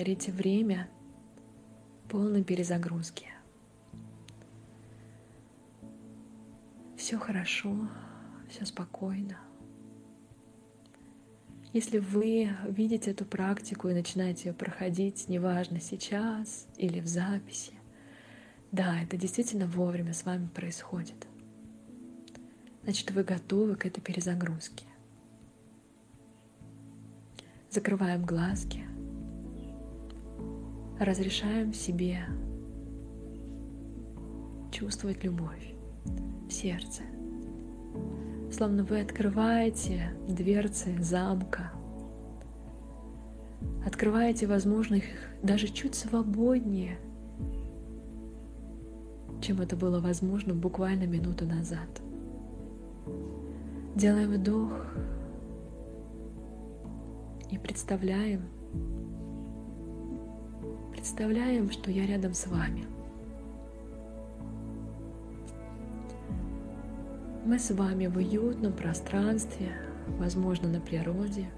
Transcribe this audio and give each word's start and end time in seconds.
дарите 0.00 0.32
время 0.32 0.88
полной 2.08 2.42
перезагрузки. 2.42 3.26
Все 6.96 7.18
хорошо, 7.18 7.86
все 8.48 8.64
спокойно. 8.64 9.38
Если 11.74 11.98
вы 11.98 12.48
видите 12.66 13.10
эту 13.10 13.26
практику 13.26 13.90
и 13.90 13.92
начинаете 13.92 14.48
ее 14.48 14.54
проходить, 14.54 15.28
неважно 15.28 15.80
сейчас 15.80 16.66
или 16.78 17.00
в 17.00 17.06
записи, 17.06 17.74
да, 18.72 19.02
это 19.02 19.18
действительно 19.18 19.66
вовремя 19.66 20.14
с 20.14 20.24
вами 20.24 20.46
происходит. 20.46 21.26
Значит, 22.84 23.10
вы 23.10 23.22
готовы 23.22 23.76
к 23.76 23.84
этой 23.84 24.00
перезагрузке. 24.00 24.86
Закрываем 27.68 28.24
глазки. 28.24 28.86
Разрешаем 31.00 31.72
себе 31.72 32.26
чувствовать 34.70 35.24
любовь 35.24 35.72
в 36.46 36.52
сердце. 36.52 37.04
Словно 38.52 38.84
вы 38.84 39.00
открываете 39.00 40.12
дверцы 40.28 40.94
замка, 41.02 41.72
открываете, 43.86 44.46
возможно, 44.46 44.96
их 44.96 45.04
даже 45.42 45.68
чуть 45.68 45.94
свободнее, 45.94 46.98
чем 49.40 49.62
это 49.62 49.76
было 49.76 50.00
возможно 50.00 50.52
буквально 50.52 51.04
минуту 51.04 51.46
назад. 51.46 51.88
Делаем 53.96 54.32
вдох 54.32 54.94
и 57.50 57.56
представляем, 57.56 58.42
представляем, 61.00 61.70
что 61.70 61.90
я 61.90 62.06
рядом 62.06 62.34
с 62.34 62.46
вами. 62.46 62.84
Мы 67.46 67.58
с 67.58 67.70
вами 67.70 68.06
в 68.06 68.18
уютном 68.18 68.74
пространстве, 68.74 69.72
возможно, 70.18 70.68
на 70.68 70.78
природе, 70.78 71.48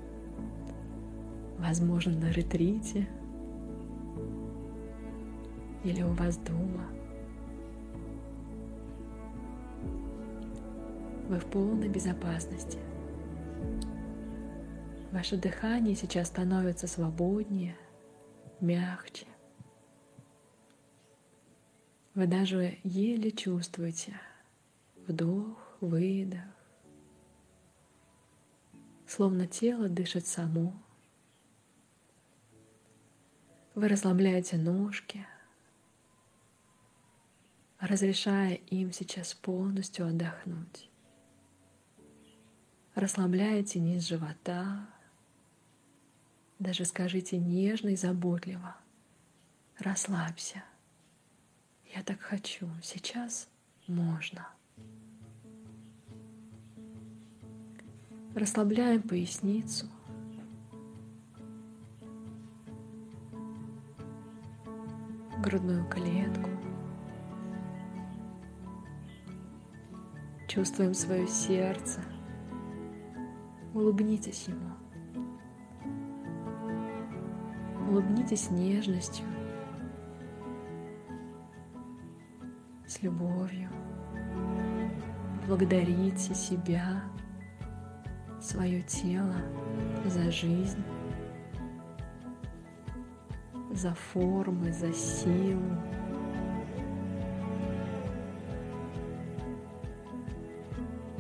возможно, 1.59 2.13
на 2.13 2.31
ретрите 2.31 3.09
или 5.83 6.05
у 6.05 6.13
вас 6.13 6.37
дома. 6.37 6.87
Вы 11.29 11.41
в 11.41 11.47
полной 11.47 11.89
безопасности– 11.89 12.79
Ваше 15.11 15.37
дыхание 15.37 15.95
сейчас 15.95 16.29
становится 16.29 16.87
свободнее, 16.87 17.77
мягче. 18.61 19.27
Вы 22.15 22.27
даже 22.27 22.79
еле 22.85 23.31
чувствуете 23.31 24.21
вдох, 25.07 25.79
выдох, 25.81 26.45
словно 29.07 29.47
тело 29.47 29.89
дышит 29.89 30.27
само. 30.27 30.75
Вы 33.75 33.89
расслабляете 33.89 34.59
ножки, 34.59 35.27
разрешая 37.81 38.57
им 38.57 38.93
сейчас 38.93 39.33
полностью 39.33 40.07
отдохнуть. 40.07 40.91
Расслабляете 42.95 43.81
низ 43.81 44.07
живота, 44.07 44.87
даже 46.59 46.85
скажите 46.85 47.39
нежно 47.39 47.89
и 47.89 47.97
заботливо. 47.97 48.77
Расслабься. 49.79 50.63
Я 51.95 52.03
так 52.03 52.21
хочу. 52.21 52.69
Сейчас 52.83 53.49
можно. 53.87 54.49
Расслабляем 58.35 59.03
поясницу. 59.03 59.87
Грудную 65.39 65.87
клетку. 65.89 66.49
Чувствуем 70.49 70.95
свое 70.95 71.27
сердце. 71.27 72.01
Улыбнитесь 73.75 74.49
ему. 74.49 74.71
Улыбнитесь 77.91 78.51
нежностью, 78.51 79.27
любовью. 83.03 83.69
Благодарите 85.47 86.35
себя, 86.35 87.03
свое 88.41 88.83
тело 88.83 89.35
за 90.07 90.31
жизнь, 90.31 90.83
за 93.73 93.93
формы, 93.95 94.73
за 94.73 94.93
силу. 94.93 95.77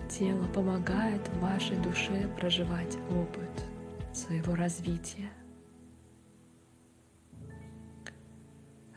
Тело 0.08 0.46
помогает 0.48 1.26
вашей 1.40 1.76
душе 1.78 2.28
проживать 2.38 2.96
опыт 3.10 3.64
своего 4.12 4.54
развития. 4.54 5.30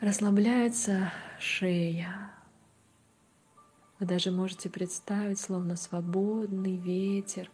Расслабляется 0.01 1.11
шея. 1.39 2.24
Вы 3.99 4.05
даже 4.05 4.29
можете 4.29 4.69
представить, 4.69 5.39
словно 5.39 5.77
свободный 5.77 6.75
ветер. 6.75 7.49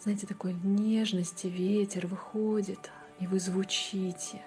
Знаете, 0.00 0.26
такой 0.26 0.54
нежности 0.54 1.46
ветер 1.48 2.06
выходит, 2.06 2.90
и 3.20 3.26
вы 3.26 3.40
звучите 3.40 4.42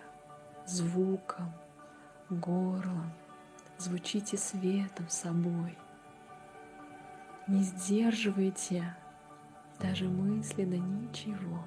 звуком, 0.66 1.54
горлом, 2.30 3.12
звучите 3.78 4.38
светом 4.38 5.08
собой. 5.10 5.78
Не 7.48 7.64
сдерживайте 7.64 8.96
даже 9.80 10.10
мысленно 10.10 10.76
ничего. 10.76 11.64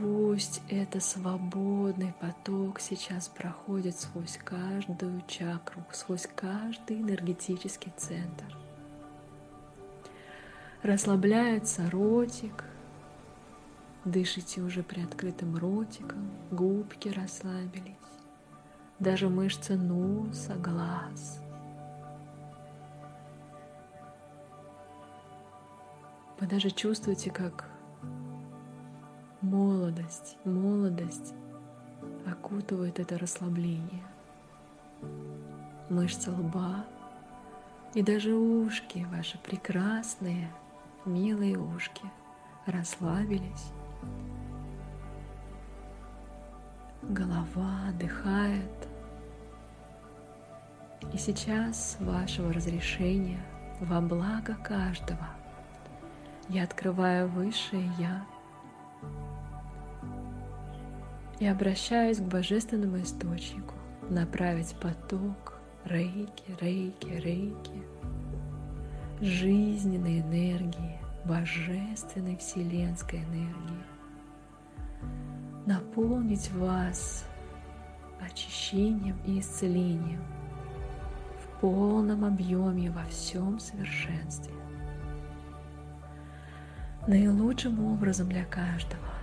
Пусть 0.00 0.62
это 0.70 0.98
свободный 0.98 2.14
поток 2.20 2.80
сейчас 2.80 3.28
проходит 3.28 4.00
сквозь 4.00 4.38
каждую 4.42 5.22
чакру, 5.28 5.84
сквозь 5.92 6.26
каждый 6.34 7.02
энергетический 7.02 7.92
центр. 7.98 8.46
Расслабляется 10.82 11.90
ротик, 11.90 12.64
дышите 14.06 14.62
уже 14.62 14.82
приоткрытым 14.82 15.54
ротиком, 15.58 16.30
губки 16.50 17.10
расслабились, 17.10 17.94
даже 19.00 19.28
мышцы 19.28 19.76
носа, 19.76 20.54
глаз. 20.54 21.42
Вы 26.38 26.46
даже 26.46 26.70
чувствуете, 26.70 27.30
как 27.30 27.69
молодость, 29.42 30.36
молодость 30.44 31.34
окутывает 32.26 32.98
это 32.98 33.18
расслабление. 33.18 34.02
Мышцы 35.88 36.30
лба 36.30 36.84
и 37.94 38.02
даже 38.02 38.34
ушки, 38.34 39.06
ваши 39.10 39.38
прекрасные, 39.38 40.50
милые 41.04 41.58
ушки, 41.58 42.02
расслабились. 42.66 43.72
Голова 47.02 47.88
отдыхает. 47.88 48.88
И 51.12 51.16
сейчас 51.16 51.96
вашего 51.98 52.52
разрешения 52.52 53.40
во 53.80 54.00
благо 54.02 54.54
каждого 54.62 55.26
я 56.50 56.64
открываю 56.64 57.26
высшее 57.28 57.90
Я– 57.98 58.24
и 61.40 61.46
обращаюсь 61.46 62.18
к 62.18 62.24
божественному 62.24 63.00
источнику, 63.00 63.74
направить 64.10 64.76
поток 64.76 65.58
рейки, 65.84 66.44
рейки, 66.60 67.08
рейки, 67.08 67.82
жизненной 69.22 70.20
энергии, 70.20 70.98
божественной 71.24 72.36
вселенской 72.36 73.20
энергии, 73.20 73.84
наполнить 75.66 76.52
вас 76.52 77.24
очищением 78.20 79.18
и 79.24 79.40
исцелением 79.40 80.22
в 81.38 81.60
полном 81.60 82.26
объеме 82.26 82.90
во 82.90 83.04
всем 83.06 83.58
совершенстве. 83.58 84.52
Наилучшим 87.06 87.82
образом 87.82 88.28
для 88.28 88.44
каждого 88.44 89.19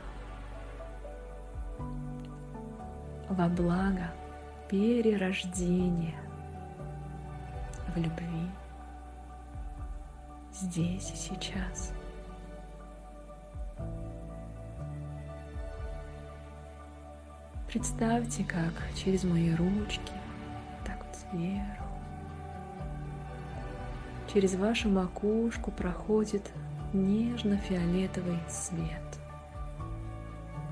во 3.29 3.47
благо 3.50 4.12
перерождения 4.69 6.15
в 7.94 7.97
любви 7.97 8.50
здесь 10.53 11.12
и 11.12 11.15
сейчас. 11.15 11.94
Представьте, 17.68 18.44
как 18.45 18.71
через 18.95 19.24
мои 19.24 19.53
ручки, 19.53 20.13
так 20.85 20.97
вот 21.06 21.15
сверху, 21.15 21.83
через 24.33 24.56
вашу 24.56 24.89
макушку 24.89 25.71
проходит 25.71 26.50
нежно-фиолетовый 26.94 28.39
свет. 28.50 29.03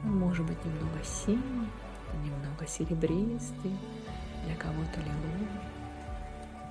Он 0.04 0.18
может 0.19 0.46
быть 0.46 0.63
немного 0.63 1.04
синий, 1.04 1.69
немного 2.24 2.68
серебристый, 2.68 3.76
для 4.46 4.56
кого-то 4.56 5.00
лиловый, 5.00 5.48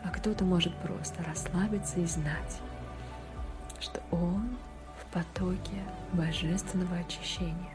а 0.05 0.11
кто-то 0.11 0.44
может 0.44 0.75
просто 0.76 1.23
расслабиться 1.25 2.00
и 2.00 2.06
знать, 2.06 2.61
что 3.81 4.00
он 4.11 4.56
в 5.00 5.12
потоке 5.12 5.82
божественного 6.12 6.96
очищения. 6.96 7.75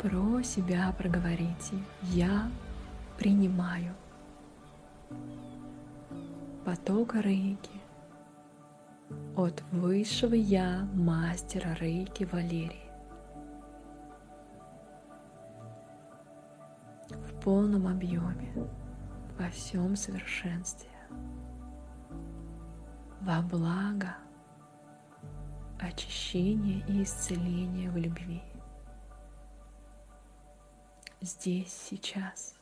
Про 0.00 0.42
себя 0.42 0.94
проговорите 0.96 1.76
«Я 2.02 2.50
принимаю» 3.18 3.94
поток 6.64 7.14
рейки 7.14 7.80
от 9.34 9.62
высшего 9.72 10.34
Я 10.34 10.86
мастера 10.92 11.74
рейки 11.80 12.24
Валерии. 12.24 12.87
Полном 17.48 17.86
объеме, 17.86 18.52
во 19.38 19.48
всем 19.48 19.96
совершенстве, 19.96 20.90
во 23.22 23.40
благо 23.40 24.14
очищения 25.78 26.84
и 26.86 27.02
исцеления 27.02 27.90
в 27.90 27.96
любви. 27.96 28.42
Здесь, 31.22 31.72
сейчас 31.72 32.54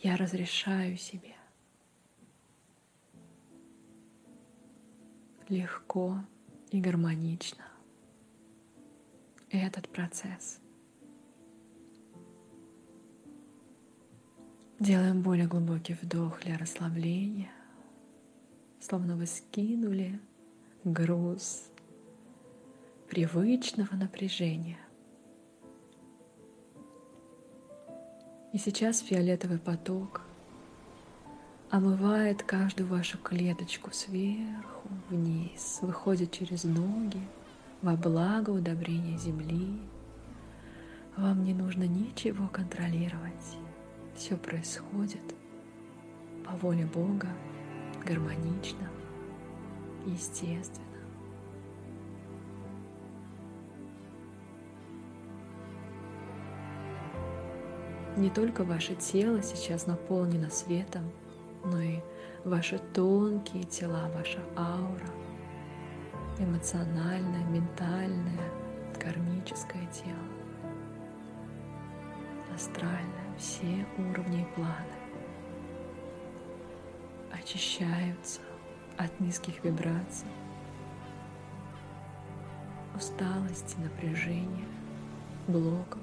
я 0.00 0.16
разрешаю 0.16 0.96
себе 0.96 1.36
легко 5.48 6.16
и 6.72 6.80
гармонично 6.80 7.66
этот 9.48 9.88
процесс. 9.90 10.61
Делаем 14.82 15.22
более 15.22 15.46
глубокий 15.46 15.94
вдох 15.94 16.40
для 16.40 16.58
расслабления, 16.58 17.52
словно 18.80 19.14
вы 19.14 19.26
скинули 19.26 20.18
груз 20.82 21.68
привычного 23.08 23.94
напряжения. 23.94 24.80
И 28.52 28.58
сейчас 28.58 28.98
фиолетовый 28.98 29.60
поток 29.60 30.22
омывает 31.70 32.42
каждую 32.42 32.88
вашу 32.88 33.18
клеточку 33.18 33.92
сверху 33.92 34.88
вниз, 35.10 35.78
выходит 35.80 36.32
через 36.32 36.64
ноги 36.64 37.22
во 37.82 37.94
благо 37.94 38.50
удобрения 38.50 39.16
земли. 39.16 39.78
Вам 41.16 41.44
не 41.44 41.54
нужно 41.54 41.84
ничего 41.84 42.48
контролировать. 42.48 43.56
Все 44.14 44.36
происходит 44.36 45.22
по 46.44 46.52
воле 46.52 46.86
Бога, 46.86 47.28
гармонично, 48.04 48.88
естественно. 50.06 50.86
Не 58.16 58.28
только 58.28 58.62
ваше 58.62 58.94
тело 58.94 59.42
сейчас 59.42 59.86
наполнено 59.86 60.50
светом, 60.50 61.10
но 61.64 61.80
и 61.80 62.00
ваши 62.44 62.78
тонкие 62.78 63.64
тела, 63.64 64.10
ваша 64.14 64.40
аура, 64.56 65.08
эмоциональное, 66.38 67.44
ментальное, 67.46 68.50
кармическое 69.00 69.86
тело, 69.86 70.72
астральное, 72.54 73.21
все 73.38 73.86
уровни 73.98 74.42
и 74.42 74.54
планы 74.54 75.02
очищаются 77.32 78.40
от 78.96 79.18
низких 79.20 79.64
вибраций, 79.64 80.28
усталости, 82.94 83.76
напряжения, 83.78 84.66
блоков. 85.48 86.00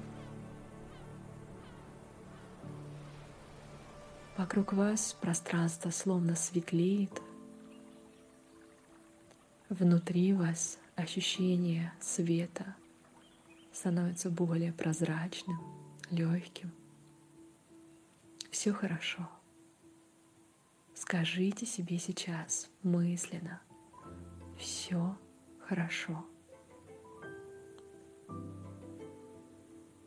Вокруг 4.36 4.72
вас 4.72 5.16
пространство 5.20 5.90
словно 5.90 6.34
светлеет. 6.34 7.20
Внутри 9.68 10.32
вас 10.32 10.78
ощущение 10.96 11.92
света 12.00 12.74
становится 13.72 14.30
более 14.30 14.72
прозрачным, 14.72 15.58
легким. 16.10 16.72
Все 18.50 18.72
хорошо. 18.72 19.28
Скажите 20.94 21.66
себе 21.66 21.98
сейчас 21.98 22.68
мысленно, 22.82 23.60
все 24.58 25.16
хорошо. 25.66 26.24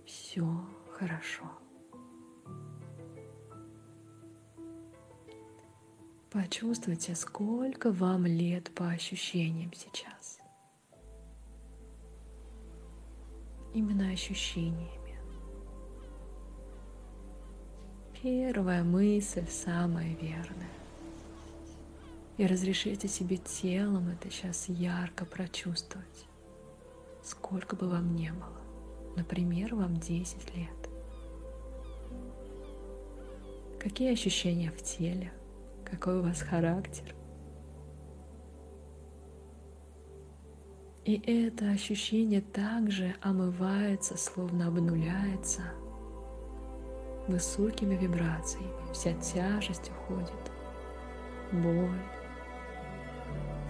Все 0.05 0.45
хорошо. 0.91 1.49
Почувствуйте, 6.29 7.15
сколько 7.15 7.91
вам 7.91 8.25
лет 8.25 8.73
по 8.73 8.89
ощущениям 8.89 9.71
сейчас. 9.73 10.39
Именно 13.73 14.09
ощущениями. 14.11 15.02
Первая 18.23 18.85
мысль 18.85 19.45
самая 19.49 20.15
верная. 20.15 20.71
И 22.37 22.47
разрешите 22.47 23.09
себе 23.09 23.35
телом 23.35 24.07
это 24.07 24.31
сейчас 24.31 24.69
ярко 24.69 25.25
прочувствовать. 25.25 26.25
Сколько 27.21 27.75
бы 27.75 27.89
вам 27.89 28.15
не 28.15 28.31
было. 28.31 28.61
Например, 29.17 29.75
вам 29.75 29.97
10 29.97 30.55
лет. 30.55 30.69
Какие 33.77 34.13
ощущения 34.13 34.71
в 34.71 34.81
теле? 34.81 35.33
какой 35.83 36.19
у 36.19 36.23
вас 36.23 36.41
характер. 36.41 37.13
И 41.05 41.21
это 41.25 41.69
ощущение 41.69 42.41
также 42.41 43.15
омывается, 43.21 44.17
словно 44.17 44.69
обнуляется 44.69 45.61
высокими 47.27 47.95
вибрациями. 47.95 48.71
Вся 48.93 49.13
тяжесть 49.13 49.91
уходит, 49.91 50.51
боль. 51.51 52.01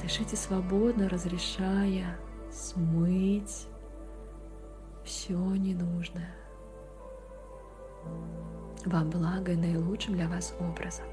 Дышите 0.02 0.36
свободно, 0.36 1.08
разрешая 1.08 2.18
смыть 2.52 3.68
все 5.04 5.34
ненужное 5.34 6.36
во 8.86 9.00
благо 9.02 9.54
и 9.54 9.56
наилучшим 9.56 10.16
для 10.16 10.28
вас 10.28 10.54
образом. 10.60 11.06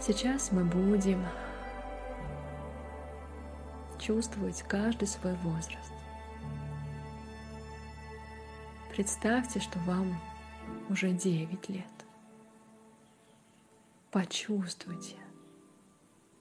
Сейчас 0.00 0.50
мы 0.50 0.64
будем 0.64 1.24
чувствовать 3.98 4.62
каждый 4.62 5.06
свой 5.06 5.34
возраст. 5.34 5.92
Представьте, 8.94 9.60
что 9.60 9.78
вам 9.80 10.20
уже 10.88 11.12
9 11.12 11.68
лет. 11.68 11.86
Почувствуйте, 14.10 15.16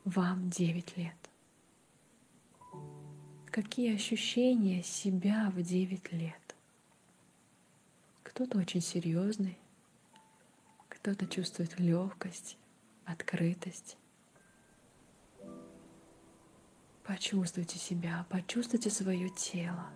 вам 0.03 0.49
9 0.49 0.97
лет. 0.97 1.15
Какие 3.51 3.93
ощущения 3.93 4.81
себя 4.81 5.51
в 5.55 5.61
9 5.61 6.11
лет? 6.11 6.55
Кто-то 8.23 8.57
очень 8.57 8.81
серьезный, 8.81 9.57
кто-то 10.89 11.27
чувствует 11.27 11.79
легкость, 11.79 12.57
открытость. 13.05 13.95
Почувствуйте 17.03 17.77
себя, 17.77 18.25
почувствуйте 18.29 18.89
свое 18.89 19.29
тело. 19.29 19.87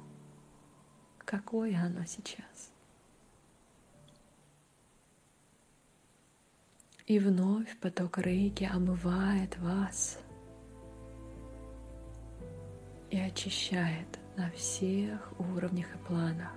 Какое 1.25 1.77
оно 1.79 2.05
сейчас. 2.05 2.71
И 7.05 7.19
вновь 7.19 7.77
поток 7.79 8.17
рейки 8.19 8.63
омывает 8.63 9.57
вас 9.59 10.19
и 13.11 13.19
очищает 13.19 14.07
на 14.37 14.49
всех 14.51 15.33
уровнях 15.39 15.87
и 15.93 15.97
планах 16.07 16.53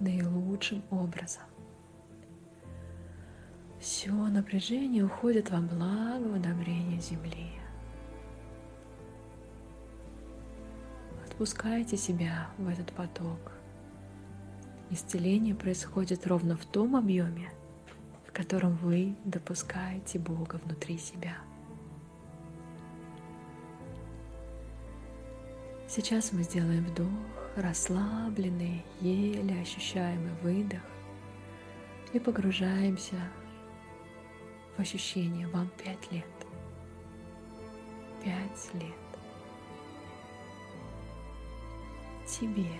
наилучшим 0.00 0.82
образом. 0.90 1.42
Все 3.80 4.12
напряжение 4.12 5.04
уходит 5.04 5.50
во 5.50 5.60
благо, 5.60 6.28
в 6.28 6.34
одобрение 6.34 7.00
Земли. 7.00 7.52
Отпускайте 11.38 11.96
себя 11.96 12.48
в 12.58 12.66
этот 12.66 12.92
поток. 12.92 13.52
Исцеление 14.90 15.54
происходит 15.54 16.26
ровно 16.26 16.56
в 16.56 16.66
том 16.66 16.96
объеме, 16.96 17.52
в 18.26 18.32
котором 18.32 18.74
вы 18.78 19.14
допускаете 19.22 20.18
Бога 20.18 20.60
внутри 20.64 20.98
себя. 20.98 21.36
Сейчас 25.86 26.32
мы 26.32 26.42
сделаем 26.42 26.84
вдох, 26.86 27.06
расслабленный, 27.54 28.84
еле 29.00 29.60
ощущаемый 29.60 30.32
выдох 30.42 30.82
и 32.12 32.18
погружаемся 32.18 33.14
в 34.76 34.80
ощущение 34.80 35.46
вам 35.46 35.70
пять 35.84 36.10
лет. 36.10 36.24
Пять 38.24 38.74
лет. 38.74 39.07
Тебе 42.28 42.78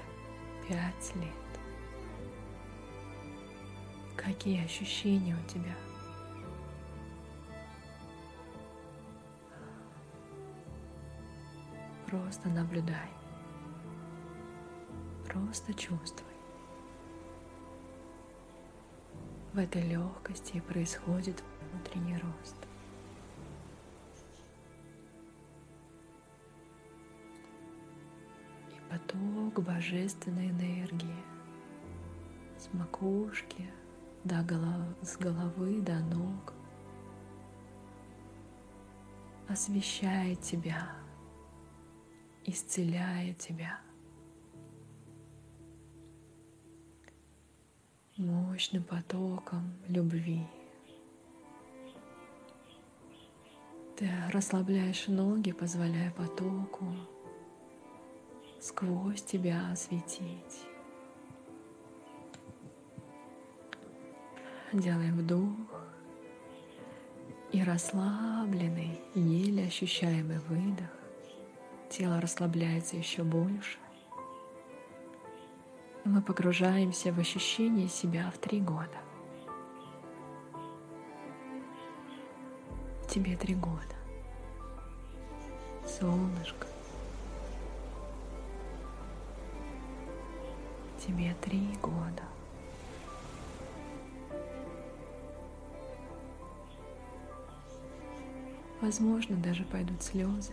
пять 0.69 1.17
лет. 1.17 1.33
Какие 4.15 4.63
ощущения 4.63 5.35
у 5.35 5.49
тебя? 5.49 5.75
Просто 12.07 12.51
наблюдай. 12.51 13.09
Просто 15.27 15.73
чувствуй. 15.73 16.29
В 19.55 19.59
этой 19.59 19.81
легкости 19.81 20.61
происходит 20.61 21.43
внутренний 21.73 22.19
рост. 22.19 22.68
Поток 29.09 29.65
божественной 29.65 30.51
энергии 30.51 31.25
с 32.59 32.73
макушки 32.73 33.71
до 34.25 34.43
голов... 34.43 34.95
с 35.03 35.17
головы 35.17 35.81
до 35.81 35.99
ног 36.01 36.53
освещает 39.49 40.41
тебя, 40.43 40.93
исцеляет 42.45 43.39
тебя. 43.39 43.81
мощным 48.17 48.83
потоком 48.83 49.73
любви. 49.87 50.45
Ты 53.97 54.11
расслабляешь 54.33 55.07
ноги, 55.07 55.53
позволяя 55.53 56.11
потоку 56.11 56.85
сквозь 58.61 59.23
тебя 59.23 59.71
осветить. 59.73 60.67
Делаем 64.73 65.17
вдох 65.17 65.83
и 67.53 67.63
расслабленный, 67.63 69.01
еле 69.15 69.67
ощущаемый 69.67 70.39
выдох. 70.41 70.91
Тело 71.89 72.21
расслабляется 72.21 72.97
еще 72.97 73.23
больше. 73.25 73.79
Мы 76.05 76.21
погружаемся 76.21 77.13
в 77.13 77.19
ощущение 77.19 77.89
себя 77.89 78.31
в 78.31 78.39
три 78.39 78.61
года. 78.61 78.99
Тебе 83.09 83.37
три 83.37 83.55
года. 83.55 83.97
Солнышко. 85.87 86.68
Тебе 91.09 91.35
три 91.41 91.75
года. 91.81 92.23
Возможно, 98.83 99.37
даже 99.37 99.65
пойдут 99.65 100.03
слезы 100.03 100.53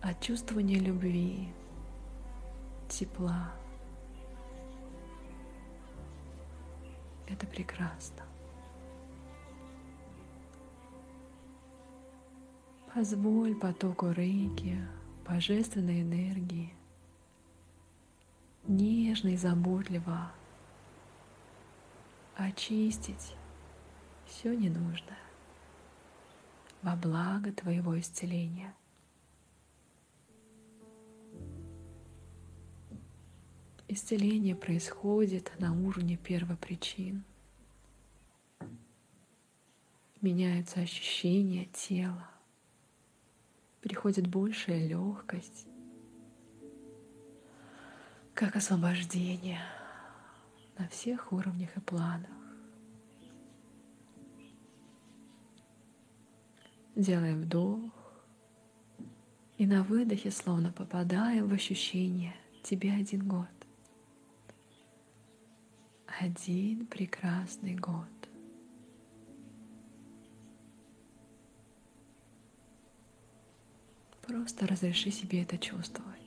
от 0.00 0.20
чувствования 0.20 0.78
любви, 0.78 1.48
тепла. 2.88 3.50
Это 7.26 7.48
прекрасно. 7.48 8.22
Позволь 12.94 13.56
потоку 13.56 14.12
рейки, 14.12 14.78
божественной 15.26 16.02
энергии, 16.02 16.72
нежно 18.66 19.28
и 19.28 19.36
заботливо 19.36 20.32
очистить 22.36 23.36
все 24.26 24.54
ненужное 24.54 25.18
во 26.82 26.96
благо 26.96 27.52
твоего 27.52 27.98
исцеления. 27.98 28.74
Исцеление 33.86 34.56
происходит 34.56 35.52
на 35.58 35.72
уровне 35.72 36.16
первопричин. 36.16 37.22
Меняются 40.20 40.80
ощущения 40.80 41.66
тела, 41.66 42.28
приходит 43.82 44.26
большая 44.26 44.86
легкость, 44.86 45.66
как 48.34 48.56
освобождение 48.56 49.60
на 50.76 50.88
всех 50.88 51.32
уровнях 51.32 51.76
и 51.76 51.80
планах. 51.80 52.30
Делаем 56.96 57.42
вдох 57.42 57.92
и 59.56 59.66
на 59.66 59.84
выдохе 59.84 60.30
словно 60.30 60.72
попадаем 60.72 61.48
в 61.48 61.52
ощущение 61.52 62.34
тебе 62.62 62.92
один 62.92 63.26
год. 63.26 63.48
Один 66.20 66.86
прекрасный 66.86 67.74
год. 67.74 68.08
Просто 74.26 74.66
разреши 74.66 75.10
себе 75.10 75.42
это 75.42 75.58
чувствовать. 75.58 76.23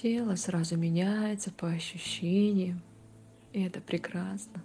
Тело 0.00 0.36
сразу 0.36 0.76
меняется 0.76 1.50
по 1.50 1.66
ощущениям, 1.66 2.80
и 3.52 3.64
это 3.64 3.80
прекрасно. 3.80 4.62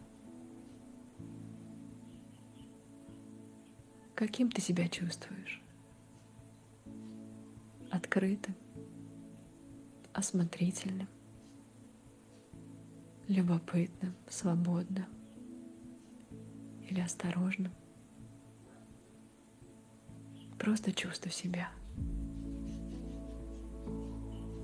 Каким 4.13 4.51
ты 4.51 4.61
себя 4.61 4.87
чувствуешь? 4.87 5.59
Открытым, 7.89 8.53
осмотрительным, 10.13 11.07
любопытным, 13.27 14.13
свободным 14.29 15.07
или 16.87 16.99
осторожным? 16.99 17.73
Просто 20.59 20.91
чувствуй 20.91 21.31
себя. 21.31 21.71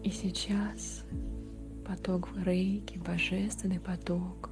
И 0.03 0.12
сейчас 0.12 1.03
поток 1.86 2.29
рейки, 2.46 2.98
божественный 2.98 3.79
поток, 3.79 4.50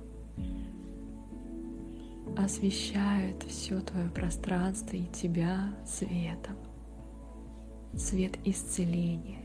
освещает 2.37 3.43
все 3.43 3.79
твое 3.81 4.09
пространство 4.09 4.95
и 4.95 5.05
тебя 5.05 5.73
светом. 5.85 6.55
Свет 7.95 8.37
исцеления. 8.45 9.41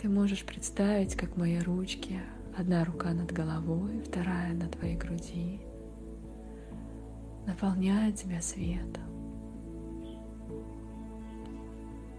Ты 0.00 0.08
можешь 0.08 0.44
представить, 0.44 1.14
как 1.14 1.36
мои 1.36 1.58
ручки, 1.58 2.20
одна 2.56 2.84
рука 2.84 3.12
над 3.12 3.30
головой, 3.30 4.02
вторая 4.06 4.52
на 4.52 4.68
твоей 4.68 4.96
груди, 4.96 5.60
наполняет 7.46 8.16
тебя 8.16 8.40
светом, 8.40 9.11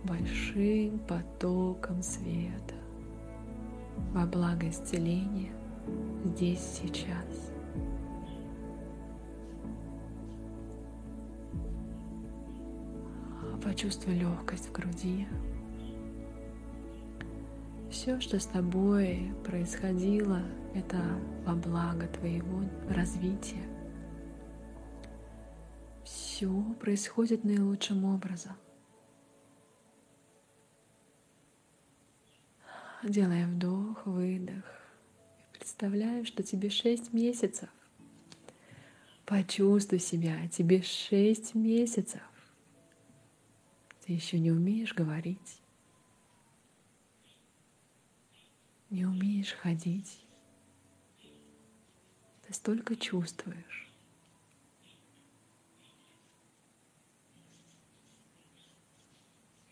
большим 0.03 0.99
потоком 0.99 2.01
света 2.01 2.75
во 4.11 4.25
благо 4.25 4.69
исцеления 4.69 5.53
здесь 6.25 6.59
сейчас. 6.59 7.51
Почувствуй 13.63 14.15
легкость 14.15 14.67
в 14.67 14.71
груди. 14.71 15.25
Все, 17.89 18.19
что 18.19 18.39
с 18.39 18.45
тобой 18.45 19.31
происходило, 19.45 20.41
это 20.73 20.97
во 21.45 21.53
благо 21.53 22.07
твоего 22.07 22.63
развития. 22.89 23.63
Все 26.03 26.51
происходит 26.81 27.43
наилучшим 27.43 28.03
образом. 28.03 28.53
Делая 33.03 33.45
вдох, 33.47 34.05
выдох. 34.05 34.63
Представляю, 35.51 36.25
что 36.25 36.41
тебе 36.41 36.69
шесть 36.69 37.11
месяцев. 37.11 37.67
Почувствуй 39.25 39.99
себя, 39.99 40.47
тебе 40.47 40.81
шесть 40.83 41.53
месяцев. 41.53 42.21
Ты 44.05 44.13
еще 44.13 44.39
не 44.39 44.51
умеешь 44.51 44.93
говорить, 44.93 45.59
не 48.89 49.05
умеешь 49.05 49.51
ходить. 49.51 50.21
Ты 52.47 52.53
столько 52.53 52.95
чувствуешь. 52.95 53.91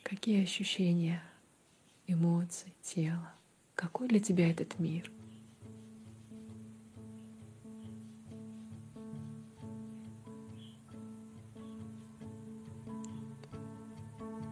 Какие 0.04 0.44
ощущения, 0.44 1.24
эмоции, 2.14 2.74
тела? 2.82 3.34
Какой 3.76 4.08
для 4.08 4.20
тебя 4.20 4.50
этот 4.50 4.80
мир? 4.80 5.12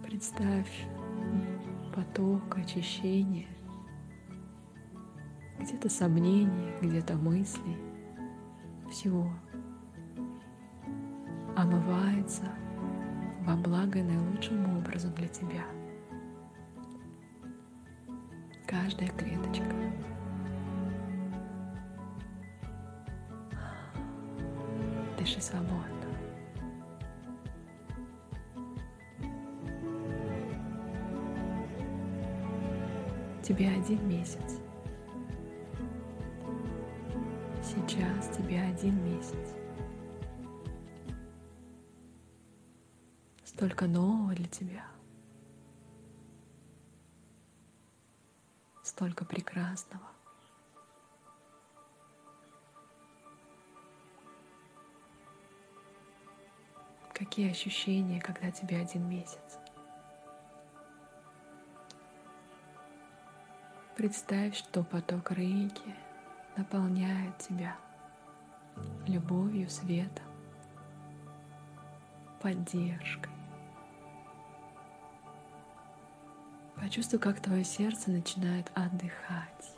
Представь 0.03 0.87
поток 1.95 2.57
очищения, 2.57 3.47
где-то 5.59 5.89
сомнений, 5.89 6.71
где-то 6.81 7.15
мыслей, 7.15 7.77
всего 8.91 9.31
омывается 11.55 12.49
во 13.41 13.55
благо 13.55 14.01
наилучшим 14.01 14.77
образом 14.77 15.13
для 15.13 15.27
тебя. 15.27 15.78
Каждая 18.89 19.10
клеточка. 19.10 19.65
Дыши 25.15 25.39
свободно. 25.39 25.86
тебе 33.43 33.69
один 33.69 34.08
месяц. 34.10 34.60
Сейчас 37.62 38.36
тебе 38.36 38.60
один 38.60 39.03
месяц. 39.05 39.55
Столько 43.43 43.86
нового 43.86 44.34
для 44.34 44.48
тебя. 44.48 44.98
Столько 48.99 49.23
прекрасного. 49.23 50.03
Какие 57.13 57.49
ощущения, 57.49 58.19
когда 58.19 58.51
тебе 58.51 58.75
один 58.81 59.07
месяц? 59.07 59.57
Представь, 63.95 64.57
что 64.57 64.83
поток 64.83 65.31
рейки 65.31 65.95
наполняет 66.57 67.38
тебя 67.38 67.77
любовью, 69.07 69.69
светом, 69.69 70.25
поддержкой. 72.41 73.38
Почувствуй, 76.89 77.19
как 77.19 77.39
твое 77.39 77.63
сердце 77.63 78.10
начинает 78.10 78.71
отдыхать. 78.73 79.75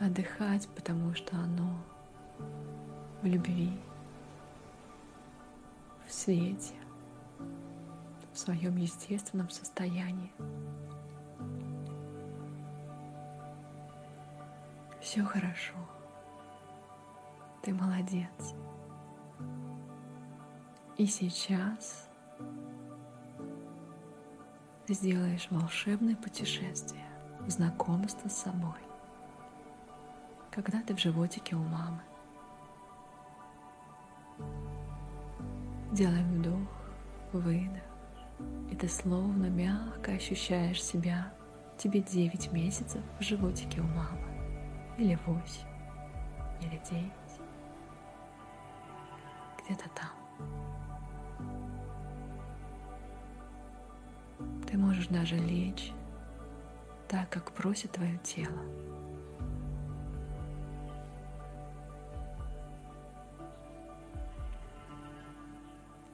Отдыхать, 0.00 0.66
потому 0.68 1.14
что 1.14 1.36
оно 1.36 1.76
в 3.20 3.26
любви, 3.26 3.78
в 6.06 6.10
свете, 6.10 6.72
в 8.32 8.38
своем 8.38 8.78
естественном 8.78 9.50
состоянии. 9.50 10.32
Все 15.02 15.22
хорошо. 15.22 15.74
Ты 17.60 17.74
молодец. 17.74 18.54
И 20.96 21.04
сейчас 21.04 22.08
ты 24.92 24.96
сделаешь 24.96 25.46
волшебное 25.50 26.16
путешествие 26.16 27.06
в 27.40 27.48
знакомство 27.48 28.28
с 28.28 28.36
собой. 28.42 28.78
Когда 30.50 30.82
ты 30.82 30.94
в 30.94 30.98
животике 30.98 31.56
у 31.56 31.62
мамы. 31.62 32.02
Делай 35.92 36.22
вдох, 36.24 36.68
выдох. 37.32 37.82
И 38.70 38.76
ты 38.76 38.86
словно 38.86 39.46
мягко 39.46 40.12
ощущаешь 40.12 40.84
себя. 40.84 41.32
Тебе 41.78 42.00
9 42.00 42.52
месяцев 42.52 43.00
в 43.18 43.22
животике 43.22 43.80
у 43.80 43.84
мамы 43.84 44.28
или 44.98 45.18
восемь, 45.24 45.66
или 46.60 46.78
девять, 46.90 47.40
где-то 49.64 49.88
там. 49.94 50.21
Ты 54.72 54.78
можешь 54.78 55.08
даже 55.08 55.36
лечь 55.36 55.92
так, 57.06 57.28
как 57.28 57.52
просит 57.52 57.92
твое 57.92 58.16
тело. 58.22 58.58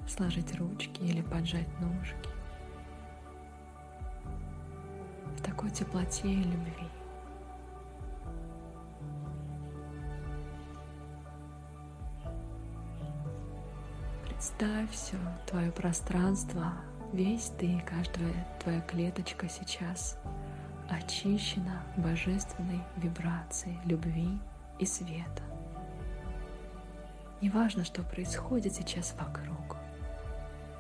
Сложить 0.09 0.59
ручки 0.59 1.01
или 1.03 1.23
поджать 1.23 1.68
ножки 1.79 2.31
в 5.37 5.42
такой 5.44 5.71
теплоте 5.71 6.29
и 6.29 6.42
любви. 6.42 6.88
Представь 14.27 14.90
все 14.90 15.16
твое 15.47 15.71
пространство, 15.71 16.73
весь 17.12 17.51
ты, 17.59 17.83
каждая 17.87 18.33
твоя 18.61 18.81
клеточка 18.83 19.49
сейчас 19.49 20.18
очищена 20.88 21.83
божественной 21.97 22.81
вибрацией 22.97 23.79
любви 23.85 24.38
и 24.79 24.87
света. 24.87 25.42
Не 27.40 27.51
важно, 27.51 27.85
что 27.85 28.03
происходит 28.03 28.75
сейчас 28.75 29.14
вокруг. 29.18 29.77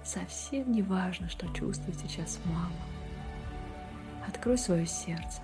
Совсем 0.02 0.72
не 0.72 0.82
важно, 0.82 1.28
что 1.28 1.46
чувствует 1.52 1.98
сейчас 1.98 2.40
мама. 2.44 2.72
Открой 4.26 4.58
свое 4.58 4.86
сердце 4.86 5.42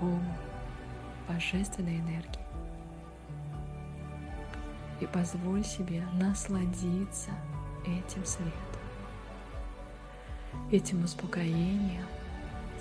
Богу, 0.00 0.20
божественной 1.28 1.96
энергии 1.98 2.46
и 5.00 5.06
позволь 5.06 5.64
себе 5.64 6.02
насладиться 6.14 7.30
этим 7.84 8.24
светом, 8.24 8.75
этим 10.70 11.04
успокоением 11.04 12.04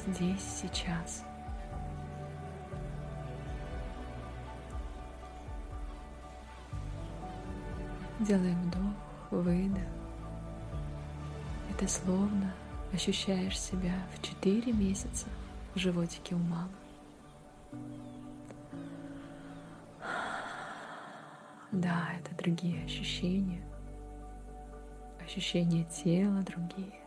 здесь, 0.08 0.62
сейчас. 0.62 1.24
Делаем 8.20 8.60
вдох, 8.64 9.42
выдох. 9.44 9.84
И 11.70 11.74
ты 11.74 11.88
словно 11.88 12.54
ощущаешь 12.94 13.60
себя 13.60 13.94
в 14.16 14.22
4 14.22 14.72
месяца 14.72 15.28
в 15.74 15.80
животике 15.80 16.36
у 16.36 16.40
мамы. 16.40 16.70
Да, 21.72 22.10
это 22.18 22.34
другие 22.42 22.86
ощущения. 22.86 23.62
Ощущения 25.24 25.84
тела 25.84 26.42
другие. 26.42 27.05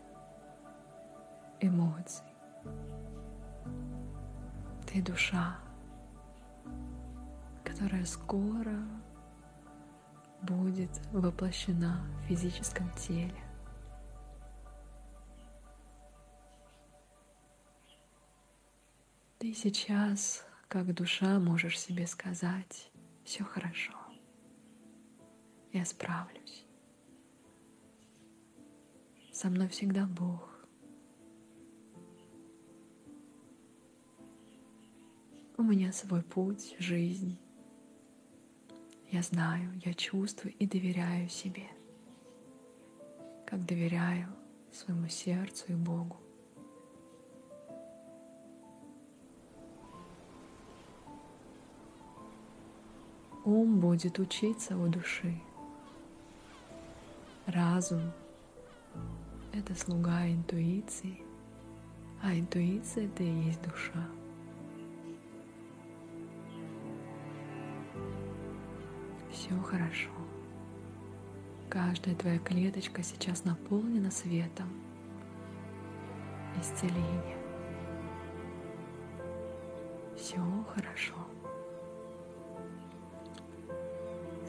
Эмоции. 1.61 2.25
Ты 4.87 5.03
душа, 5.03 5.59
которая 7.65 8.05
скоро 8.05 8.77
будет 10.43 10.91
воплощена 11.13 12.07
в 12.21 12.29
физическом 12.29 12.91
теле. 12.93 13.43
Ты 19.39 19.55
сейчас, 19.55 20.45
как 20.69 20.93
душа, 20.95 21.39
можешь 21.39 21.79
себе 21.79 22.07
сказать, 22.07 22.91
все 23.25 23.45
хорошо, 23.45 23.95
я 25.73 25.85
справлюсь. 25.85 26.65
Со 29.33 29.49
мной 29.49 29.69
всегда 29.69 30.07
Бог. 30.07 30.58
У 35.61 35.63
меня 35.65 35.91
свой 35.91 36.23
путь, 36.23 36.77
жизнь. 36.79 37.37
Я 39.11 39.23
знаю, 39.23 39.73
я 39.85 39.93
чувствую 39.93 40.55
и 40.55 40.69
доверяю 40.69 41.29
себе, 41.29 41.65
как 43.45 43.67
доверяю 43.67 44.29
своему 44.71 45.09
сердцу 45.09 45.65
и 45.71 45.75
Богу. 45.75 46.17
Ум 53.45 53.81
будет 53.81 54.21
учиться 54.21 54.79
у 54.79 54.87
души. 54.87 55.41
Разум— 57.47 58.13
это 59.53 59.75
слуга 59.75 60.25
интуиции, 60.29 61.21
а 62.23 62.33
интуиция— 62.33 63.07
это 63.09 63.25
и 63.25 63.41
есть 63.43 63.61
душа. 63.63 64.18
Все 69.39 69.57
хорошо. 69.63 70.11
Каждая 71.71 72.17
твоя 72.17 72.41
клеточка 72.41 73.05
сейчас 73.05 73.45
наполнена 73.45 74.11
светом 74.11 74.67
исцеления. 76.61 77.39
Все 80.17 80.41
хорошо. 80.75 81.15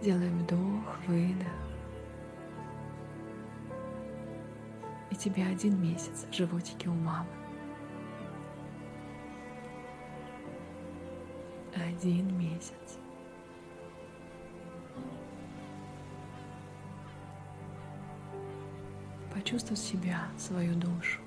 Делаем 0.02 0.40
вдох, 0.40 0.98
выдох. 1.06 1.48
И 5.12 5.16
тебе 5.16 5.46
один 5.46 5.80
месяц 5.80 6.26
в 6.32 6.34
животике 6.34 6.90
у 6.90 6.96
мамы. 6.96 7.30
Один 11.76 12.36
месяц. 12.40 12.98
Почувствуй 19.40 19.78
себя, 19.78 20.28
свою 20.38 20.76
душу. 20.76 21.22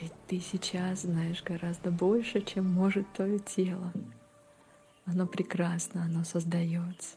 Ведь 0.00 0.12
ты 0.26 0.40
сейчас 0.40 1.02
знаешь 1.02 1.44
гораздо 1.44 1.92
больше, 1.92 2.40
чем 2.40 2.68
может 2.68 3.06
твое 3.12 3.38
тело. 3.38 3.92
Оно 5.04 5.28
прекрасно, 5.28 6.02
оно 6.02 6.24
создается. 6.24 7.16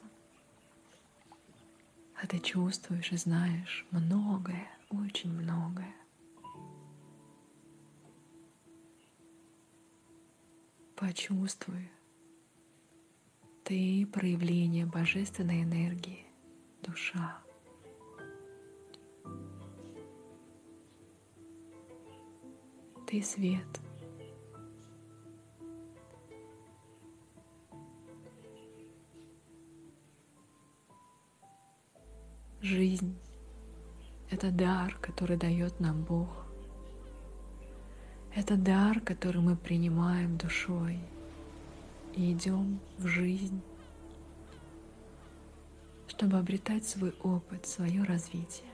А 2.21 2.27
ты 2.27 2.37
чувствуешь 2.37 3.11
и 3.11 3.17
знаешь 3.17 3.87
многое, 3.89 4.69
очень 4.91 5.33
многое. 5.33 5.95
Почувствуй 10.95 11.89
ты 13.63 14.05
проявление 14.13 14.85
божественной 14.85 15.63
энергии, 15.63 16.23
душа. 16.83 17.41
Ты 23.07 23.21
свет— 23.21 23.67
Жизнь— 32.63 33.17
это 34.29 34.51
дар, 34.51 34.95
который 35.01 35.36
дает 35.36 35.79
нам 35.79 36.03
Бог. 36.03 36.45
Это 38.36 38.55
дар, 38.55 38.99
который 39.01 39.41
мы 39.41 39.55
принимаем 39.55 40.38
душой 40.38 40.99
и 42.15 42.31
идем 42.31 42.79
в 42.99 43.07
жизнь, 43.07 43.62
чтобы 46.07 46.38
обретать 46.38 46.88
свой 46.88 47.15
опыт, 47.23 47.65
свое 47.65 48.03
развитие, 48.03 48.70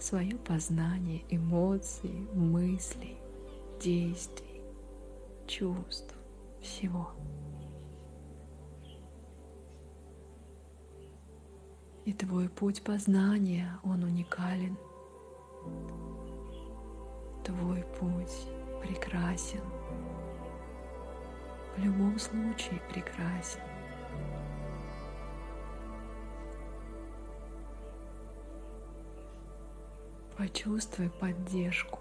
свое 0.00 0.36
познание 0.36 1.24
эмоций, 1.30 2.28
мыслей, 2.34 3.18
действий, 3.80 4.62
чувств, 5.46 6.14
всего. 6.60 7.10
И 12.04 12.12
твой 12.12 12.48
путь 12.48 12.82
познания, 12.82 13.78
он 13.84 14.02
уникален. 14.02 14.76
Твой 17.44 17.84
путь 18.00 18.48
прекрасен. 18.82 19.62
В 21.76 21.80
любом 21.80 22.18
случае 22.18 22.80
прекрасен. 22.90 23.71
Почувствуй 30.42 31.08
поддержку 31.08 32.00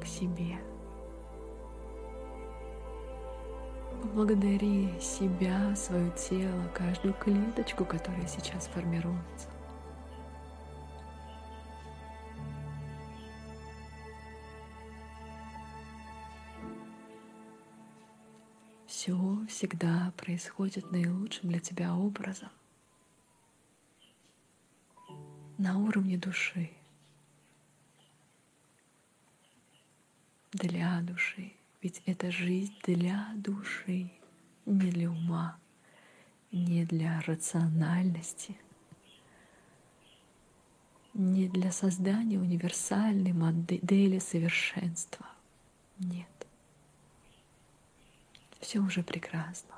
к 0.00 0.06
себе. 0.06 0.56
Поблагодари 4.00 4.88
себя, 5.00 5.74
свое 5.74 6.12
тело, 6.12 6.68
каждую 6.72 7.12
клеточку, 7.14 7.84
которая 7.84 8.24
сейчас 8.28 8.68
формируется. 8.68 9.48
Все 18.86 19.18
всегда 19.48 20.12
происходит 20.16 20.92
наилучшим 20.92 21.50
для 21.50 21.58
тебя 21.58 21.96
образом, 21.96 22.50
на 25.58 25.76
уровне 25.80 26.16
души, 26.16 26.70
для 30.52 31.00
души. 31.02 31.52
Ведь 31.82 32.02
это 32.06 32.30
жизнь 32.30 32.74
для 32.82 33.32
души, 33.36 34.10
не 34.66 34.90
для 34.90 35.10
ума, 35.10 35.58
не 36.52 36.84
для 36.84 37.20
рациональности, 37.22 38.56
не 41.14 41.48
для 41.48 41.72
создания 41.72 42.38
универсальной 42.38 43.32
модели 43.32 44.18
совершенства. 44.18 45.26
Нет. 45.98 46.26
Все 48.60 48.80
уже 48.80 49.02
прекрасно. 49.02 49.74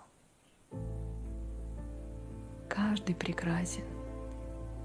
Каждый 2.68 3.14
прекрасен 3.14 3.84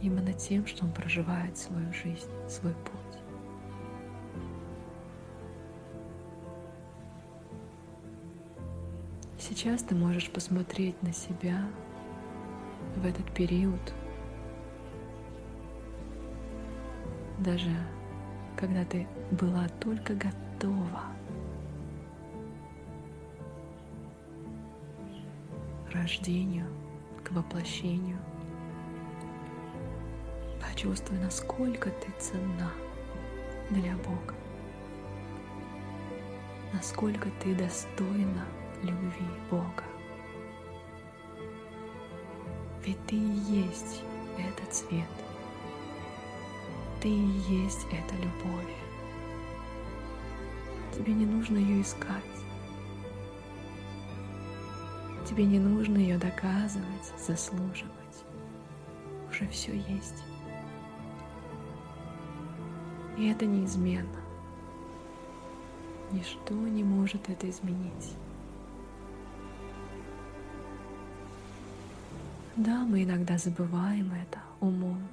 именно 0.01 0.33
тем, 0.33 0.67
что 0.67 0.85
он 0.85 0.93
проживает 0.93 1.57
свою 1.57 1.91
жизнь, 1.93 2.29
свой 2.47 2.73
путь. 2.73 3.16
Сейчас 9.47 9.81
ты 9.81 9.95
можешь 9.95 10.29
посмотреть 10.29 11.01
на 11.01 11.13
себя 11.13 11.69
в 12.97 13.05
этот 13.05 13.31
период, 13.33 13.79
даже 17.39 17.71
когда 18.57 18.83
ты 18.83 19.07
была 19.31 19.69
только 19.79 20.15
готова. 20.15 21.03
К 25.89 25.93
рождению, 25.93 26.67
к 27.23 27.31
воплощению. 27.31 28.17
Почувствуй, 30.61 31.19
насколько 31.19 31.89
ты 31.89 32.11
ценна 32.19 32.69
для 33.69 33.95
Бога, 33.95 34.35
насколько 36.73 37.29
ты 37.41 37.55
достойна 37.55 38.45
любви 38.83 39.25
Бога. 39.49 39.83
Ведь 42.85 43.05
ты 43.05 43.15
и 43.15 43.19
есть 43.19 44.03
этот 44.37 44.73
цвет. 44.73 45.03
Ты 47.01 47.09
и 47.09 47.27
есть 47.49 47.85
эта 47.91 48.15
любовь. 48.15 48.73
Тебе 50.93 51.13
не 51.13 51.25
нужно 51.25 51.57
ее 51.57 51.81
искать. 51.81 52.23
Тебе 55.27 55.45
не 55.45 55.59
нужно 55.59 55.97
ее 55.97 56.17
доказывать, 56.17 57.13
заслуживать. 57.17 57.91
Уже 59.29 59.47
все 59.49 59.75
есть. 59.75 60.23
И 63.17 63.27
это 63.29 63.45
неизменно. 63.45 64.21
Ничто 66.11 66.53
не 66.53 66.83
может 66.83 67.29
это 67.29 67.49
изменить. 67.49 68.15
Да, 72.57 72.83
мы 72.85 73.03
иногда 73.03 73.37
забываем 73.37 74.11
это 74.13 74.39
умом. 74.61 75.07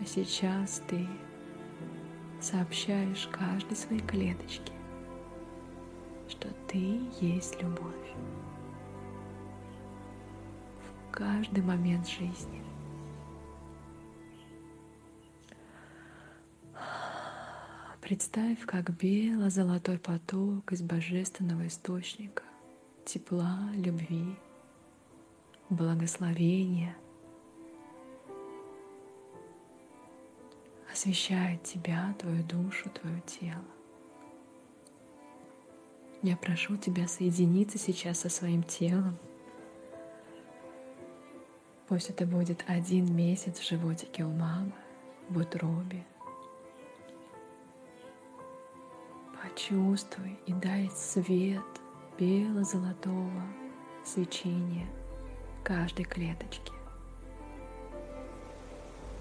А 0.00 0.06
сейчас 0.06 0.82
ты 0.88 1.06
сообщаешь 2.40 3.28
каждой 3.30 3.76
своей 3.76 4.00
клеточке, 4.00 4.72
что 6.30 6.48
ты 6.66 7.02
есть 7.20 7.60
любовь. 7.60 8.14
В 10.80 11.10
каждый 11.10 11.62
момент 11.62 12.08
жизни. 12.08 12.62
Представь, 18.00 18.64
как 18.64 18.96
бело-золотой 18.96 19.98
поток 19.98 20.72
из 20.72 20.80
божественного 20.80 21.66
источника, 21.66 22.44
тепла, 23.04 23.68
любви, 23.74 24.38
благословения 25.70 26.96
освещает 30.92 31.62
тебя, 31.62 32.14
твою 32.18 32.42
душу, 32.44 32.90
твое 32.90 33.20
тело. 33.22 33.64
Я 36.22 36.36
прошу 36.36 36.76
тебя 36.76 37.08
соединиться 37.08 37.78
сейчас 37.78 38.20
со 38.20 38.28
своим 38.28 38.62
телом. 38.62 39.16
Пусть 41.88 42.10
это 42.10 42.26
будет 42.26 42.64
один 42.68 43.14
месяц 43.14 43.58
в 43.58 43.68
животике 43.68 44.24
у 44.24 44.30
мамы, 44.30 44.72
в 45.28 45.38
утробе. 45.38 46.04
Почувствуй 49.42 50.38
и 50.46 50.52
дай 50.52 50.88
свет 50.90 51.64
бело-золотого 52.18 53.42
свечения– 54.04 54.86
каждой 55.62 56.04
клеточке. 56.04 56.72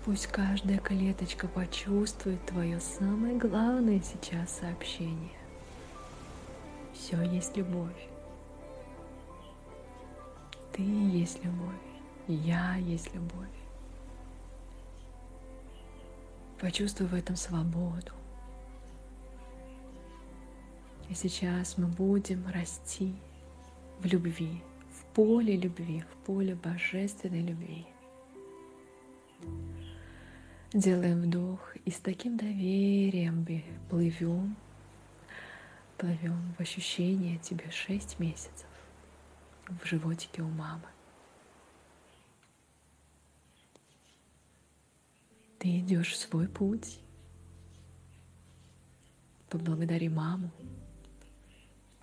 Пусть 0.03 0.27
каждая 0.27 0.79
клеточка 0.79 1.47
почувствует 1.47 2.43
твое 2.45 2.79
самое 2.79 3.37
главное 3.37 4.01
сейчас 4.01 4.57
сообщение. 4.59 5.37
Все 6.93 7.21
есть 7.21 7.55
любовь. 7.55 8.07
Ты 10.73 10.81
есть 10.81 11.43
любовь. 11.43 11.75
Я 12.27 12.75
есть 12.77 13.13
любовь. 13.13 13.47
Почувствуй 16.59 17.07
в 17.07 17.13
этом 17.13 17.35
свободу. 17.35 18.11
И 21.09 21.13
сейчас 21.13 21.77
мы 21.77 21.87
будем 21.87 22.47
расти 22.47 23.15
в 23.99 24.05
любви, 24.05 24.63
поле 25.13 25.57
любви, 25.57 26.03
в 26.09 26.25
поле 26.25 26.55
божественной 26.55 27.41
любви. 27.41 27.85
Делаем 30.73 31.21
вдох 31.21 31.75
и 31.85 31.91
с 31.91 31.99
таким 31.99 32.37
доверием 32.37 33.45
плывем, 33.89 34.55
плывем 35.97 36.53
в 36.57 36.61
ощущение 36.61 37.37
тебе 37.39 37.69
шесть 37.71 38.19
месяцев 38.19 38.67
в 39.67 39.85
животике 39.85 40.41
у 40.41 40.47
мамы. 40.47 40.87
Ты 45.59 45.79
идешь 45.79 46.13
в 46.13 46.17
свой 46.17 46.47
путь. 46.47 46.99
Поблагодари 49.49 50.07
маму, 50.07 50.49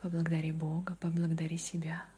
поблагодари 0.03 0.53
Бога, 0.53 0.97
поблагодари 1.01 1.57
себя– 1.57 2.05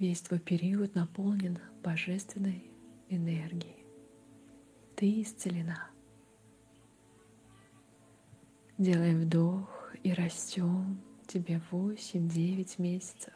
Весь 0.00 0.22
твой 0.22 0.40
период 0.40 0.94
наполнен 0.94 1.58
божественной 1.82 2.72
энергией. 3.10 3.84
Ты 4.96 5.20
исцелена. 5.20 5.90
Делаем 8.78 9.20
вдох 9.20 9.94
и 10.02 10.14
растем 10.14 11.02
тебе 11.26 11.60
8-9 11.70 12.80
месяцев 12.80 13.34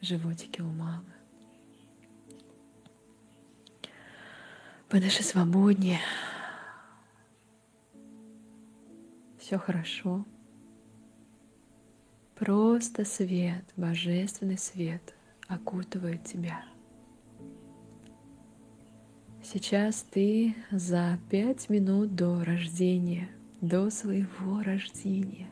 в 0.00 0.04
животике 0.04 0.64
у 0.64 0.68
мамы. 0.72 1.14
Подыши 4.88 5.22
свободнее. 5.22 6.00
Все 9.38 9.58
хорошо. 9.58 10.26
Просто 12.36 13.06
свет, 13.06 13.64
божественный 13.76 14.58
свет 14.58 15.14
окутывает 15.48 16.22
тебя. 16.24 16.62
Сейчас 19.42 20.02
ты 20.02 20.54
за 20.70 21.18
пять 21.30 21.70
минут 21.70 22.14
до 22.14 22.44
рождения, 22.44 23.30
до 23.62 23.88
своего 23.88 24.62
рождения, 24.62 25.48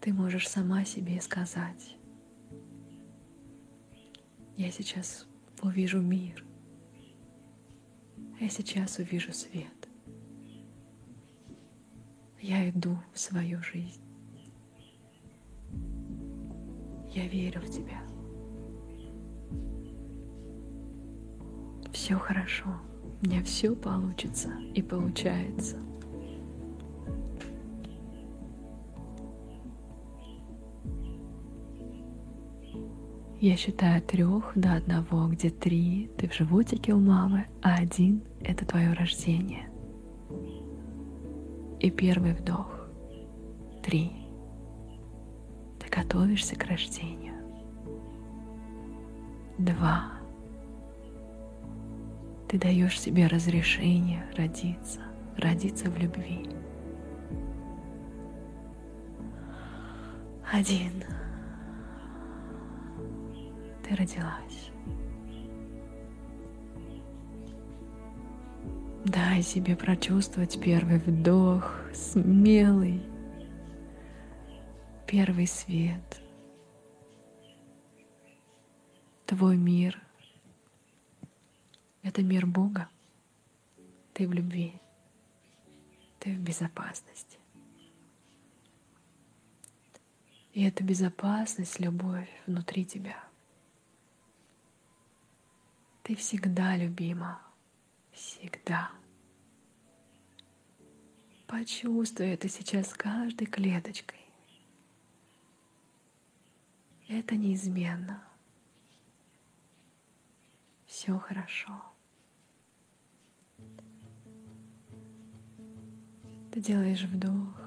ты 0.00 0.12
можешь 0.12 0.48
сама 0.48 0.84
себе 0.84 1.20
сказать, 1.22 1.96
я 4.58 4.70
сейчас 4.70 5.26
увижу 5.62 6.02
мир, 6.02 6.44
я 8.40 8.50
сейчас 8.50 8.98
увижу 8.98 9.32
свет. 9.32 9.75
Я 12.40 12.68
иду 12.68 12.98
в 13.12 13.18
свою 13.18 13.62
жизнь. 13.62 14.02
Я 17.10 17.26
верю 17.28 17.60
в 17.60 17.70
тебя. 17.70 18.02
Все 21.92 22.16
хорошо. 22.16 22.68
У 23.22 23.26
меня 23.26 23.42
все 23.42 23.74
получится 23.74 24.50
и 24.74 24.82
получается. 24.82 25.78
Я 33.40 33.56
считаю 33.56 34.02
трех 34.02 34.52
до 34.54 34.74
одного, 34.74 35.28
где 35.28 35.50
три 35.50 36.10
ты 36.18 36.28
в 36.28 36.34
животике 36.34 36.92
у 36.92 36.98
мамы, 36.98 37.46
а 37.62 37.76
один— 37.76 38.22
это 38.40 38.66
твое 38.66 38.92
рождение— 38.92 39.70
и 41.86 41.90
первый 41.90 42.32
вдох. 42.32 42.88
Три. 43.82 44.10
Ты 45.78 45.88
готовишься 45.88 46.56
к 46.56 46.64
рождению. 46.64 47.34
Два. 49.56 50.12
Ты 52.48 52.58
даешь 52.58 53.00
себе 53.00 53.28
разрешение 53.28 54.26
родиться, 54.36 55.00
родиться 55.36 55.88
в 55.88 55.96
любви. 55.96 56.48
Один. 60.52 61.04
Ты 63.84 63.94
родилась. 63.94 64.72
Дай 69.06 69.40
себе 69.40 69.76
прочувствовать 69.76 70.60
первый 70.60 70.98
вдох, 70.98 71.72
смелый, 71.94 73.00
первый 75.06 75.46
свет. 75.46 76.20
Твой 79.24 79.56
мир— 79.56 80.02
это 82.02 82.24
мир 82.24 82.46
Бога. 82.46 82.88
Ты 84.12 84.26
в 84.26 84.32
любви, 84.32 84.74
ты 86.18 86.34
в 86.34 86.40
безопасности. 86.40 87.38
И 90.52 90.64
эта 90.64 90.82
безопасность, 90.82 91.78
любовь 91.78 92.28
внутри 92.48 92.84
тебя. 92.84 93.22
Ты 96.02 96.16
всегда 96.16 96.76
любима 96.76 97.45
всегда. 98.16 98.90
Почувствуй 101.46 102.28
это 102.28 102.48
сейчас 102.48 102.92
каждой 102.94 103.46
клеточкой. 103.46 104.18
Это 107.08 107.36
неизменно. 107.36 108.24
Все 110.86 111.16
хорошо. 111.18 111.72
Ты 116.50 116.60
делаешь 116.60 117.02
вдох 117.02 117.60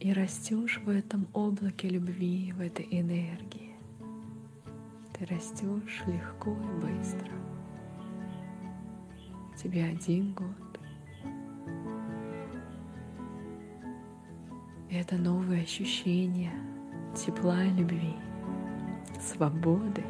и 0.00 0.12
растешь 0.12 0.78
в 0.78 0.88
этом 0.88 1.28
облаке 1.32 1.88
любви, 1.88 2.52
в 2.52 2.60
этой 2.60 2.86
энергии. 2.90 3.76
Ты 5.14 5.26
растешь 5.26 6.02
легко 6.06 6.50
и 6.50 6.80
быстро. 6.80 7.51
Тебе 9.62 9.84
один 9.84 10.32
год. 10.32 10.80
И 14.90 14.94
это 14.94 15.16
новые 15.16 15.62
ощущения 15.62 16.52
тепла 17.14 17.62
и 17.64 17.70
любви, 17.70 18.16
свободы, 19.20 20.04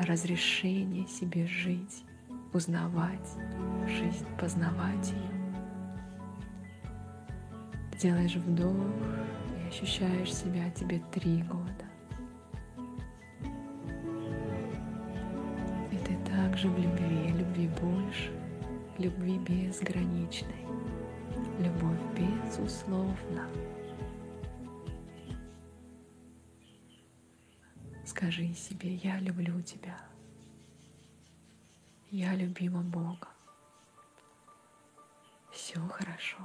разрешения 0.00 1.06
себе 1.06 1.46
жить, 1.46 2.04
узнавать 2.52 3.36
жизнь, 3.86 4.26
познавать 4.38 5.10
ее 5.10 5.38
делаешь 7.98 8.36
вдох 8.36 8.72
и 9.56 9.68
ощущаешь 9.68 10.32
себя 10.32 10.70
тебе 10.70 11.00
три 11.12 11.42
года. 11.42 11.77
Также 16.58 16.70
в 16.70 16.78
любви, 16.80 17.32
любви 17.38 17.68
больше, 17.80 18.32
любви 18.98 19.38
безграничной, 19.38 20.66
любовь 21.60 22.00
безусловна. 22.16 23.48
Скажи 28.04 28.52
себе, 28.54 28.94
я 28.94 29.20
люблю 29.20 29.62
тебя. 29.62 30.00
Я 32.10 32.34
любима 32.34 32.82
Бога. 32.82 33.28
Все 35.52 35.78
хорошо. 35.80 36.38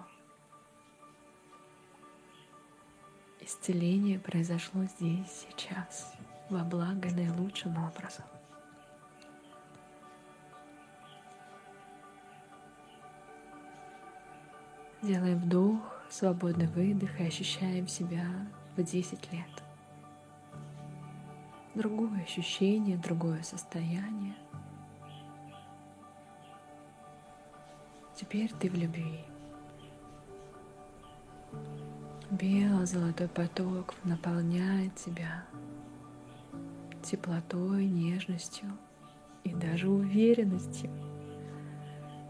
Исцеление 3.42 4.20
произошло 4.20 4.84
здесь, 4.86 5.48
сейчас, 5.50 6.14
во 6.52 6.64
благо 6.64 7.10
наилучшим 7.10 7.76
образом. 7.84 8.26
Делаем 15.04 15.38
вдох, 15.38 15.82
свободный 16.10 16.68
выдох 16.68 17.20
и 17.20 17.26
ощущаем 17.26 17.90
себя 17.90 18.26
в 18.78 18.84
10 18.84 19.34
лет. 19.34 19.64
Другое 21.76 22.24
ощущение, 22.24 22.96
другое 22.96 23.44
состояние. 23.44 24.34
Теперь 28.16 28.50
ты 28.54 28.70
в 28.70 28.76
любви. 28.76 29.20
Белый 32.32 32.86
золотой 32.86 33.28
поток 33.28 33.96
наполняет 34.06 34.96
тебя 34.96 35.44
теплотой, 37.02 37.88
нежностью 37.88 38.70
и 39.44 39.54
даже 39.54 39.90
уверенностью. 39.90 40.90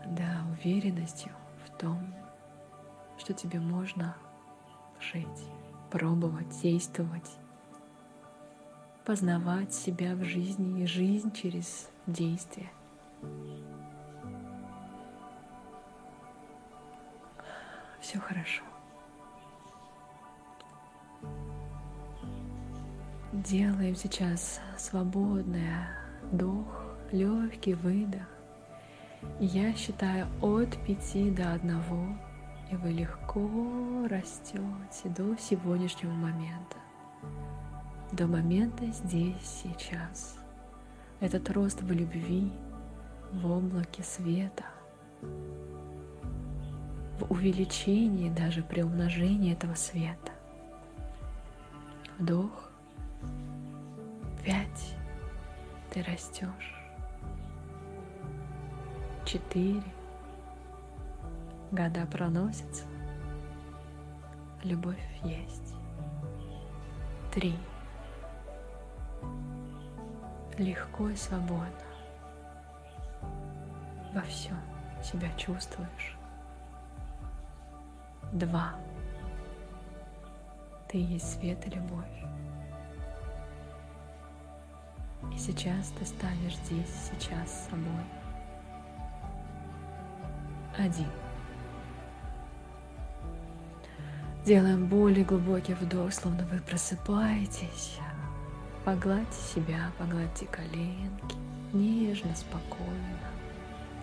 Да, 0.08 0.42
уверенностью 0.58 1.32
в 1.68 1.78
том, 1.78 2.00
что 3.24 3.34
тебе 3.34 3.62
можно 3.62 4.18
жить, 5.00 5.48
пробовать, 5.90 6.62
действовать, 6.62 7.32
познавать 9.06 9.74
себя 9.74 10.14
в 10.14 10.26
жизни 10.26 10.84
и 10.84 10.86
жизнь 10.86 11.32
через 11.32 11.90
действие. 12.06 12.70
Все 18.02 18.20
хорошо. 18.20 18.64
Делаем 23.32 23.96
сейчас 23.96 24.60
свободный 24.78 25.70
вдох, 26.24 26.84
легкий 27.14 27.74
выдох. 27.74 28.28
Я 29.40 29.74
считаю 29.76 30.28
от 30.42 30.76
пяти 30.86 31.32
до 31.32 31.54
одного, 31.54 32.18
и 32.74 32.76
вы 32.76 32.92
легко 32.92 33.48
растете 34.10 35.10
до 35.16 35.38
сегодняшнего 35.38 36.12
момента, 36.12 36.78
до 38.12 38.26
момента 38.26 38.88
здесь, 38.88 39.64
сейчас. 39.64 40.40
Этот 41.20 41.52
рост 41.52 41.82
в 41.84 41.92
любви, 41.92 42.52
в 43.32 43.46
облаке 43.46 44.02
света, 44.02 44.66
в 47.20 47.30
увеличении, 47.30 48.32
даже 48.32 48.64
при 48.64 48.82
умножении 48.82 49.54
этого 49.54 49.76
света. 49.76 50.32
Вдох, 52.18 52.72
Пять. 54.44 54.96
Ты 55.92 56.02
растешь. 56.04 56.76
Четыре. 59.26 59.84
Года 61.74 62.06
проносятся. 62.06 62.84
Любовь 64.62 65.04
есть. 65.24 65.74
Три. 67.34 67.58
Легко 70.60 71.10
и 71.10 71.16
свободно. 71.16 71.66
Во 74.14 74.22
всем 74.22 74.60
себя 75.04 75.28
чувствуешь. 75.36 76.16
Два. 78.34 78.76
Ты 80.88 81.00
есть 81.00 81.40
свет 81.40 81.66
и 81.66 81.72
любовь. 81.72 82.24
И 85.34 85.40
сейчас 85.40 85.88
ты 85.98 86.06
станешь 86.06 86.56
здесь, 86.58 87.10
сейчас 87.10 87.50
с 87.50 87.70
собой. 87.72 88.06
Один. 90.78 91.23
Делаем 94.46 94.88
более 94.88 95.24
глубокий 95.24 95.74
вдох, 95.74 96.12
словно 96.14 96.46
вы 96.46 96.60
просыпаетесь. 96.60 97.98
Погладьте 98.84 99.38
себя, 99.42 99.90
погладьте 99.98 100.46
коленки. 100.48 101.38
Нежно, 101.72 102.36
спокойно. 102.36 103.20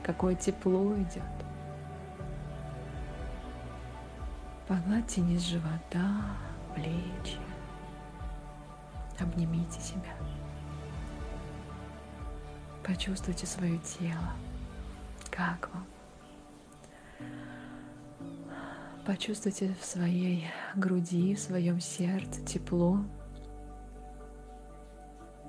Какое 0.02 0.34
тепло 0.34 0.94
идет. 0.96 1.22
Погладьте 4.66 5.20
низ 5.20 5.42
живота, 5.42 6.24
плечи. 6.74 7.38
Обнимите 9.18 9.78
себя. 9.78 10.14
Почувствуйте 12.82 13.46
свое 13.46 13.76
тело. 13.78 14.32
Как 15.30 15.68
вам? 15.74 15.84
Почувствуйте 19.06 19.74
в 19.80 19.84
своей 19.84 20.46
груди, 20.74 21.34
в 21.34 21.40
своем 21.40 21.80
сердце 21.80 22.44
тепло. 22.44 23.04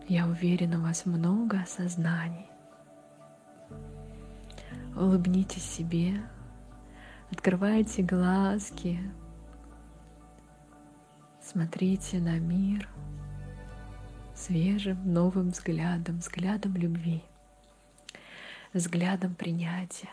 Я 0.07 0.27
уверена, 0.27 0.79
у 0.79 0.83
вас 0.83 1.05
много 1.05 1.61
осознаний. 1.61 2.49
Улыбнитесь 4.95 5.63
себе, 5.63 6.21
открывайте 7.31 8.03
глазки, 8.03 8.99
смотрите 11.41 12.19
на 12.19 12.39
мир 12.39 12.89
свежим 14.35 15.13
новым 15.13 15.51
взглядом, 15.51 16.17
взглядом 16.19 16.75
любви 16.75 17.23
взглядом 18.73 19.35
принятия. 19.35 20.09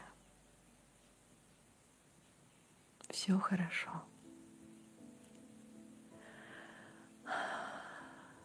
Все 3.08 3.38
хорошо. 3.38 3.90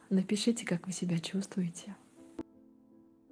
Напишите, 0.10 0.66
как 0.66 0.86
вы 0.86 0.94
себя 0.94 1.20
чувствуете. 1.20 1.96